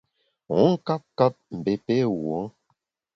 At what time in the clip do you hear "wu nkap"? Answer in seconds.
0.51-1.03